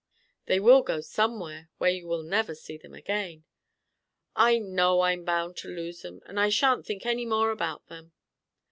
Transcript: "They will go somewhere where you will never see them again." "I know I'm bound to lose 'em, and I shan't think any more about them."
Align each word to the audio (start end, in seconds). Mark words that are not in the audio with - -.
"They 0.47 0.59
will 0.59 0.81
go 0.81 0.99
somewhere 0.99 1.69
where 1.77 1.91
you 1.91 2.07
will 2.07 2.23
never 2.23 2.55
see 2.55 2.75
them 2.75 2.95
again." 2.95 3.43
"I 4.35 4.57
know 4.57 5.01
I'm 5.01 5.23
bound 5.23 5.57
to 5.57 5.67
lose 5.67 6.03
'em, 6.03 6.21
and 6.25 6.39
I 6.39 6.49
shan't 6.49 6.87
think 6.87 7.05
any 7.05 7.23
more 7.27 7.51
about 7.51 7.85
them." 7.85 8.11